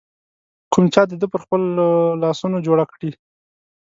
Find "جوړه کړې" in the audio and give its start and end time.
2.67-3.09